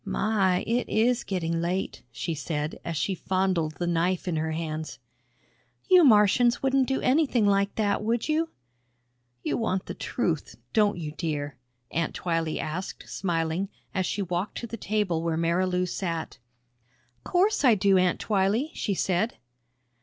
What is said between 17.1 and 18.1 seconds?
"'Course I do,